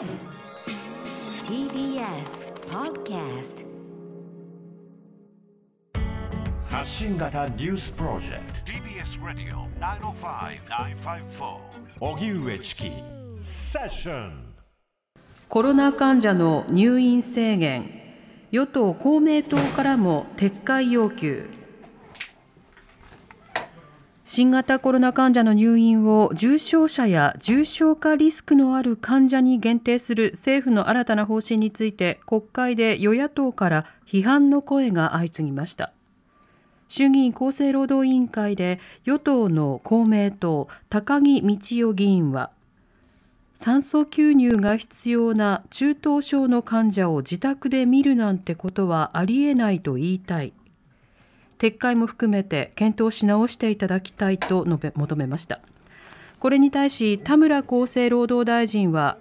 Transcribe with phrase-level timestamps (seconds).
[0.00, 0.08] TBS
[2.70, 3.66] Podcast
[6.70, 8.72] 発信型ニュースプロジェクト。
[8.72, 11.60] TBS Radio 905-954
[12.00, 12.90] 荻上チキ。
[13.42, 14.54] セッション。
[15.50, 17.90] コロナ患者の入院制限。
[18.50, 21.59] 与党公明党からも撤回要求
[24.32, 35.92] 新型コロナ患者の入院を重症者や重症化リスクのある患者に限定する政府の新たな方針について国会で与野党から批判の声が相次ぎました。
[36.86, 42.52] 衆議院厚生労働委員会で与党の公明党高木道夫議員は
[43.56, 50.52] 酸素吸入が必要な中等症の患者を自宅で見るなんてことはありえないと言いたい。
[51.60, 55.60] 撤回も含めて検討し直していただきたいと述べ求めました。
[56.38, 59.18] これに対し田村厚生労働大臣は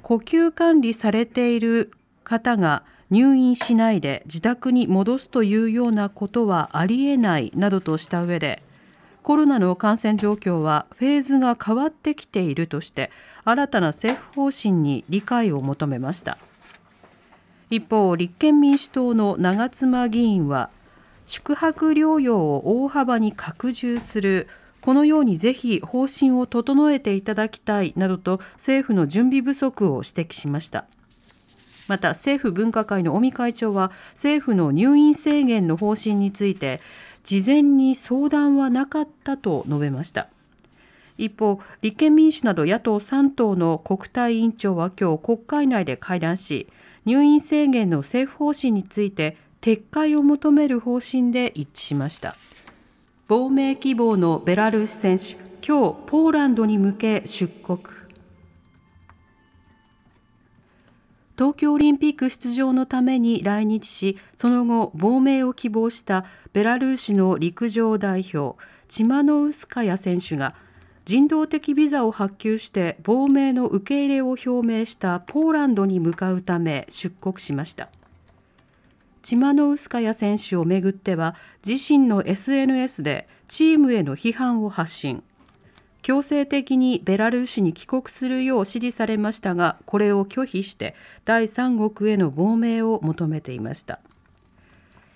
[0.00, 1.92] 呼吸管理されている
[2.24, 8.62] 方が入院しないで自宅に戻すというようなことはありえないなどとした上で
[9.22, 13.10] コロナの感染状況はフェーズが変わってきているとして
[13.44, 16.38] 新たな政府方針に理解を求めました。
[17.68, 20.70] 一方立憲民主党の長妻議員は
[21.32, 24.48] 宿泊療養を大幅に拡充する。
[24.82, 30.84] このようにぜひ方針を整えていただきたいなどと政府の準備不足を指摘しました。
[31.88, 36.82] また政府分科会の尾身会長は政府の入院制限の方針について
[37.24, 40.28] 事前に相談はなかったと述べました。
[41.16, 46.68] 一方立憲民主など野党3党の国対委員長は今日国会内で会談し
[47.06, 52.34] 入院制限の政府方針について撤回を求める方針で一致しました。
[53.28, 57.78] 亡命希望のベラルーシ選手今日ポーランドに向け出国。
[61.38, 70.54] 東京オリンピック出場のために来日しその後亡命を希望したベラルーシの陸上代表チマノウスカヤ選手が
[71.04, 77.88] 人道的ビザを発給して亡命の受け入れを表明したポーランドに向かうため出国しました。
[79.22, 85.22] チマノウスカヤ選手をめぐっては自身の SNS でチームへの批判を発信。
[86.02, 94.00] 強制的にベラルーシに帰国するよう指示されましたがこれを拒否して第三国への亡命を求めていました。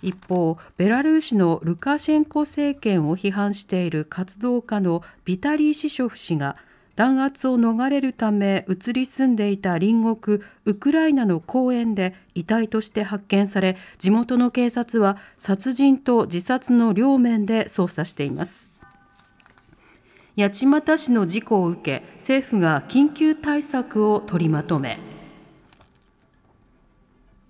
[0.00, 6.56] 一方ベラルーシのルカシェンコ政権を批判している活動家のビタリー・シショフ氏が
[6.98, 18.72] 弾圧を逃れるため移り住んでいた隣国ウクライナの公園で遺体として発見され地元の警察は殺人と自殺の両面で捜査しています。
[20.36, 24.98] 八街市の事故を受け政府が緊急対策を取りまとめ。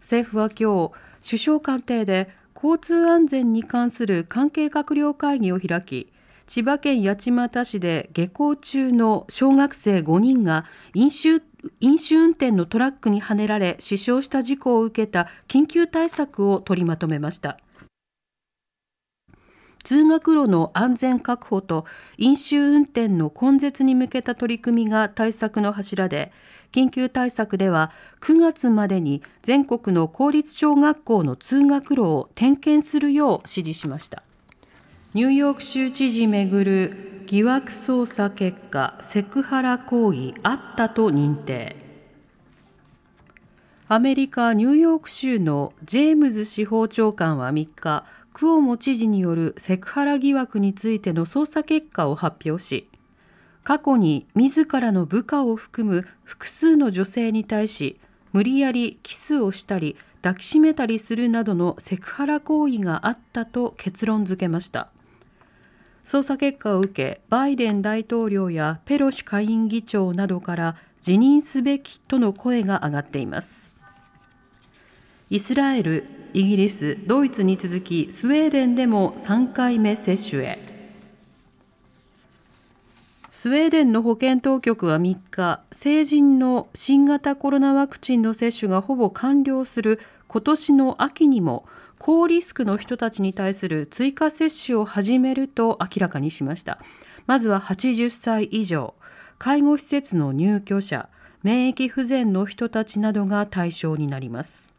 [0.00, 6.12] 政府は今日首相官邸で交通安全に関する関係閣僚会議を開き
[6.48, 10.64] 千葉県八街市で下校中の小学生5人が
[10.94, 11.44] 飲酒
[11.80, 17.58] 飲酒運転のトラックにはねられ死傷した事故を受けた緊急対策を取りまとめました。
[19.84, 21.84] 通学路の安全確保と
[22.16, 26.32] 飲酒運転の根絶に向けた取り組みが対策の柱で
[26.72, 34.22] 緊急対策では9月までに全国の公立小学校の通学路を点検するよう指示しました。
[35.14, 41.76] ニューヨーク州知事めぐる疑惑捜査結果セクハラ行為あったと認定。
[43.88, 48.04] アメリカ・ニューヨーク州のジェームズ司法長官は3日
[48.34, 52.90] クオモ知事によるセクハラ疑惑についての捜査結果を発表し
[53.64, 57.98] 過去に自らの部下を含む複数の女性に対し
[58.34, 64.90] 無理やりキスをしたり抱きしめたりするなどのセクハラ行為があったと結論付けました。
[66.08, 73.74] 捜査結果を受けバイデン大統領やペロシ下院議長などから辞任すべきとの声が上がっています。
[75.28, 80.67] イスラエルイギリスドイツに続きスウェーデンでも3回目接種へ。
[83.40, 91.64] スウェーデンの保健当局は3日成人の新型コロナワクチンの接種がほぼ完了する今年の秋にも
[92.00, 96.80] 高リスクの人たちに対する追加接種を始めると明らかにしました。
[97.28, 98.94] まずは80歳以上
[99.38, 101.08] 介護施設の入居者
[101.44, 104.74] 免疫不全の人たちなどが対象になります。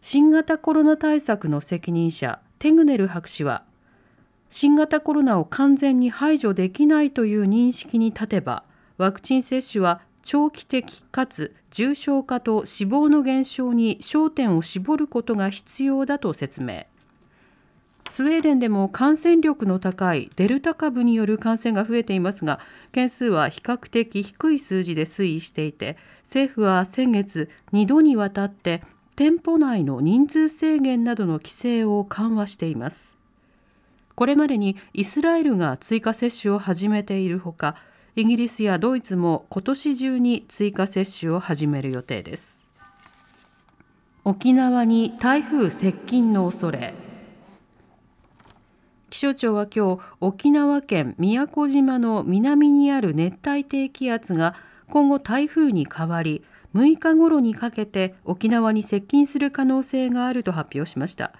[0.00, 3.64] 新型コロナ対策の責任者テグネル博士は
[4.56, 8.62] 新型コロナを完全に排除できないという認識に立てば
[8.98, 16.86] ワクチン接種は長期的かつ重症化と死亡の減少に焦点を絞ることが必要だと説明。
[18.08, 22.60] スウェーデンでも感染力の高いデルタ株による感染が増えていますが
[22.92, 28.82] 件数は比較的低い数字で推移していて政府は先月2度にわたって
[29.16, 33.14] 店舗内の人数制限などの規制を緩和しています。
[34.14, 37.76] これまでにイスラエルが追加接種を始めているほか
[38.16, 42.68] イギリスやドイツも今年中に追加接種を始める予定です。
[44.24, 46.94] 沖縄に台風接近の恐れ。
[49.10, 54.54] 気象庁は今日沖縄県宮古島の南にある熱帯低気圧が
[54.88, 56.44] 今後台風に変わり
[56.74, 61.32] 6日頃にかけて沖縄に接近する可能性があると発表しました。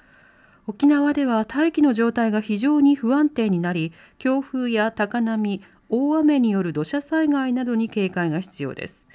[0.67, 9.07] 沖縄では大気の状態が非常に不安定になり強風や高波大雨による土砂災害などに警戒が必要です。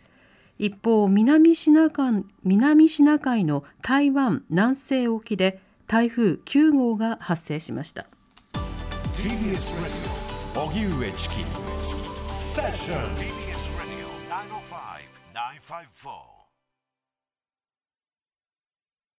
[0.59, 8.05] 一方南シナ海南シナ海の台湾南西沖で台風9号が発生しました。